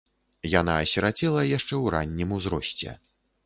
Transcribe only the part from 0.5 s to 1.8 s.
Яна асірацела яшчэ